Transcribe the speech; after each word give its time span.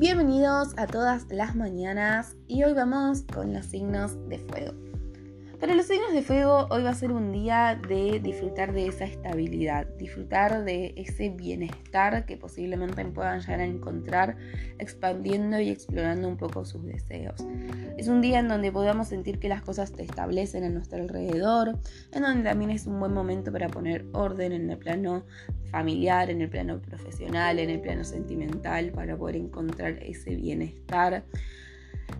Bienvenidos 0.00 0.72
a 0.78 0.86
todas 0.86 1.26
las 1.28 1.54
mañanas 1.54 2.34
y 2.48 2.64
hoy 2.64 2.72
vamos 2.72 3.24
con 3.34 3.52
los 3.52 3.66
signos 3.66 4.16
de 4.30 4.38
fuego. 4.38 4.89
Para 5.60 5.74
los 5.74 5.88
signos 5.88 6.14
de 6.14 6.22
fuego 6.22 6.66
hoy 6.70 6.84
va 6.84 6.88
a 6.88 6.94
ser 6.94 7.12
un 7.12 7.32
día 7.32 7.78
de 7.86 8.18
disfrutar 8.18 8.72
de 8.72 8.86
esa 8.86 9.04
estabilidad, 9.04 9.86
disfrutar 9.98 10.64
de 10.64 10.94
ese 10.96 11.28
bienestar 11.28 12.24
que 12.24 12.38
posiblemente 12.38 13.04
puedan 13.04 13.40
llegar 13.40 13.60
a 13.60 13.66
encontrar 13.66 14.38
expandiendo 14.78 15.60
y 15.60 15.68
explorando 15.68 16.28
un 16.28 16.38
poco 16.38 16.64
sus 16.64 16.82
deseos. 16.86 17.46
Es 17.98 18.08
un 18.08 18.22
día 18.22 18.38
en 18.38 18.48
donde 18.48 18.72
podamos 18.72 19.08
sentir 19.08 19.38
que 19.38 19.50
las 19.50 19.60
cosas 19.60 19.92
te 19.92 20.02
establecen 20.02 20.64
a 20.64 20.70
nuestro 20.70 21.02
alrededor, 21.02 21.78
en 22.12 22.22
donde 22.22 22.42
también 22.42 22.70
es 22.70 22.86
un 22.86 22.98
buen 22.98 23.12
momento 23.12 23.52
para 23.52 23.68
poner 23.68 24.06
orden 24.14 24.52
en 24.52 24.70
el 24.70 24.78
plano 24.78 25.26
familiar, 25.70 26.30
en 26.30 26.40
el 26.40 26.48
plano 26.48 26.80
profesional, 26.80 27.58
en 27.58 27.68
el 27.68 27.80
plano 27.80 28.04
sentimental, 28.04 28.92
para 28.92 29.14
poder 29.14 29.36
encontrar 29.36 30.02
ese 30.02 30.36
bienestar. 30.36 31.22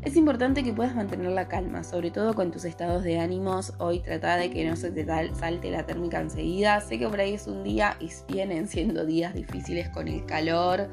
Es 0.03 0.17
importante 0.17 0.65
que 0.65 0.73
puedas 0.73 0.95
mantener 0.95 1.31
la 1.33 1.47
calma, 1.47 1.85
sobre 1.85 2.11
todo 2.11 2.33
con 2.33 2.51
tus 2.51 2.65
estados 2.65 3.03
de 3.03 3.19
ánimos. 3.19 3.75
Hoy 3.79 4.01
trata 4.01 4.37
de 4.37 4.51
que 4.51 4.67
no 4.67 4.75
se 4.75 4.91
te 4.91 5.05
salte 5.35 5.71
la 5.71 5.85
térmica 5.85 6.19
enseguida. 6.19 6.81
Sé 6.81 6.99
que 6.99 7.07
por 7.07 7.21
ahí 7.21 7.35
es 7.35 7.47
un 7.47 7.63
día 7.63 7.99
y 8.01 8.09
vienen 8.33 8.67
siendo 8.67 9.05
días 9.05 9.35
difíciles 9.35 9.91
con 9.91 10.09
el 10.09 10.25
calor, 10.25 10.89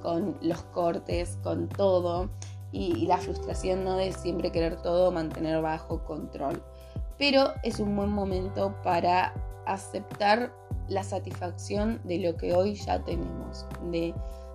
con 0.00 0.38
los 0.40 0.62
cortes, 0.62 1.38
con 1.42 1.68
todo. 1.68 2.30
Y, 2.70 3.06
la 3.06 3.18
frustración 3.18 3.82
¿no? 3.82 3.96
de 3.96 4.12
siempre 4.12 4.52
querer 4.52 4.80
todo 4.80 5.10
mantener 5.10 5.60
bajo 5.60 6.04
control. 6.04 6.62
Pero 7.18 7.54
es 7.64 7.80
un 7.80 7.96
buen 7.96 8.10
momento 8.10 8.76
para 8.84 9.34
aceptar 9.66 10.54
la 10.88 11.02
satisfacción 11.02 12.00
de 12.04 12.20
lo 12.20 12.36
que 12.36 12.54
hoy 12.54 12.74
ya 12.74 13.02
tenemos, 13.02 13.66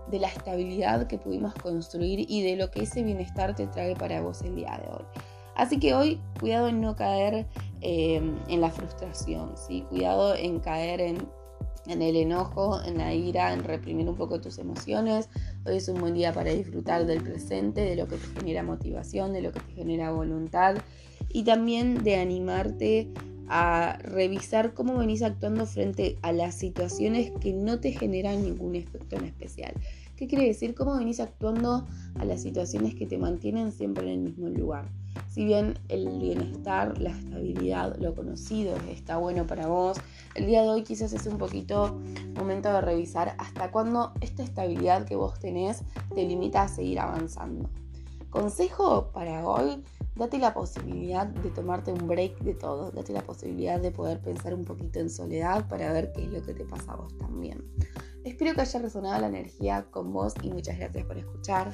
de, 0.09 0.19
la 0.19 0.27
estabilidad 0.27 1.07
que 1.07 1.17
pudimos 1.17 1.53
construir 1.55 2.25
y 2.29 2.43
de 2.43 2.55
lo 2.55 2.71
que 2.71 2.83
ese 2.83 3.03
bienestar 3.03 3.55
te 3.55 3.67
trae 3.67 3.95
para 3.95 4.21
vos 4.21 4.41
el 4.41 4.55
día 4.55 4.79
de 4.83 4.89
hoy. 4.93 5.05
Así 5.55 5.79
que 5.79 5.93
hoy 5.93 6.21
cuidado 6.39 6.67
en 6.67 6.81
no 6.81 6.95
caer 6.95 7.47
eh, 7.81 8.21
en 8.47 8.61
la 8.61 8.69
frustración, 8.69 9.53
¿sí? 9.57 9.81
cuidado 9.89 10.35
en 10.35 10.59
caer 10.59 11.01
en, 11.01 11.27
en 11.87 12.01
el 12.01 12.15
enojo, 12.15 12.79
en 12.83 12.99
la 12.99 13.13
ira, 13.13 13.53
en 13.53 13.63
reprimir 13.63 14.07
un 14.07 14.15
poco 14.15 14.39
tus 14.39 14.59
emociones. 14.59 15.29
Hoy 15.65 15.77
es 15.77 15.89
un 15.89 15.99
buen 15.99 16.13
día 16.13 16.31
para 16.31 16.51
disfrutar 16.51 17.05
del 17.05 17.23
presente, 17.23 17.81
de 17.81 17.95
lo 17.95 18.07
que 18.07 18.17
te 18.17 18.27
genera 18.39 18.61
motivación, 18.61 19.33
de 19.33 19.41
lo 19.41 19.51
que 19.51 19.59
te 19.61 19.73
genera 19.73 20.11
voluntad 20.11 20.75
y 21.29 21.43
también 21.43 22.03
de 22.03 22.17
animarte 22.17 23.11
a 23.49 23.97
revisar 24.01 24.73
cómo 24.73 24.97
venís 24.97 25.21
actuando 25.21 25.65
frente 25.65 26.17
a 26.21 26.31
las 26.31 26.55
situaciones 26.55 27.31
que 27.39 27.53
no 27.53 27.79
te 27.79 27.91
generan 27.91 28.43
ningún 28.43 28.75
efecto 28.75 29.15
en 29.15 29.25
especial. 29.25 29.73
¿Qué 30.15 30.27
quiere 30.27 30.47
decir? 30.47 30.73
¿Cómo 30.73 30.97
venís 30.97 31.19
actuando 31.19 31.85
a 32.19 32.25
las 32.25 32.41
situaciones 32.41 32.95
que 32.95 33.05
te 33.05 33.19
mantienen 33.19 33.71
siempre 33.71 34.03
en 34.03 34.09
el 34.09 34.19
mismo 34.19 34.49
lugar? 34.49 34.85
Si 35.29 35.45
bien 35.45 35.77
el 35.89 36.19
bienestar, 36.19 36.99
la 36.99 37.11
estabilidad, 37.11 37.95
lo 37.99 38.15
conocido 38.15 38.75
está 38.89 39.17
bueno 39.17 39.45
para 39.45 39.67
vos, 39.67 39.97
el 40.33 40.47
día 40.47 40.63
de 40.63 40.69
hoy 40.69 40.83
quizás 40.83 41.13
es 41.13 41.27
un 41.27 41.37
poquito 41.37 41.99
momento 42.35 42.73
de 42.73 42.81
revisar 42.81 43.35
hasta 43.37 43.69
cuándo 43.69 44.13
esta 44.21 44.41
estabilidad 44.43 45.05
que 45.05 45.15
vos 45.15 45.39
tenés 45.39 45.83
te 46.15 46.25
limita 46.25 46.63
a 46.63 46.67
seguir 46.67 46.99
avanzando. 46.99 47.69
Consejo 48.31 49.11
para 49.13 49.47
hoy, 49.47 49.83
date 50.17 50.37
la 50.39 50.53
posibilidad 50.53 51.27
de 51.27 51.49
tomarte 51.51 51.91
un 51.91 52.07
break 52.07 52.39
de 52.39 52.53
todo, 52.53 52.91
date 52.91 53.13
la 53.13 53.21
posibilidad 53.21 53.79
de 53.79 53.91
poder 53.91 54.19
pensar 54.21 54.53
un 54.53 54.65
poquito 54.65 54.99
en 54.99 55.09
soledad 55.09 55.67
para 55.67 55.91
ver 55.93 56.11
qué 56.13 56.23
es 56.25 56.31
lo 56.31 56.41
que 56.41 56.53
te 56.53 56.65
pasa 56.65 56.93
a 56.93 56.95
vos 56.95 57.17
también. 57.17 57.63
Espero 58.23 58.53
que 58.53 58.61
haya 58.61 58.79
resonado 58.81 59.21
la 59.21 59.27
energía 59.27 59.87
con 59.89 60.11
vos 60.11 60.33
y 60.41 60.51
muchas 60.51 60.77
gracias 60.77 61.05
por 61.05 61.17
escuchar. 61.17 61.71